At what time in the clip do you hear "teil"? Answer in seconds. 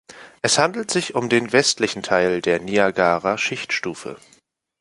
2.01-2.41